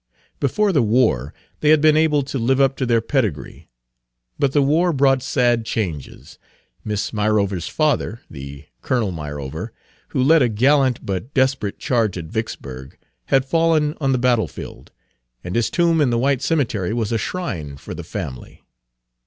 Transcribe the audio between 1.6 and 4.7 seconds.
had been able to live up to their pedigree; but the